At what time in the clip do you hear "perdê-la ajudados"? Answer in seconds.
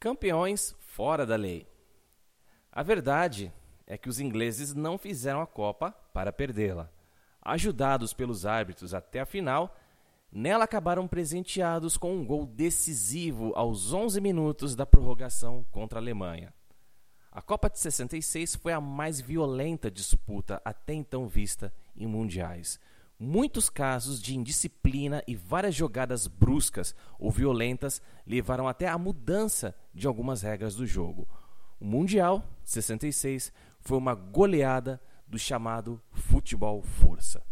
6.32-8.12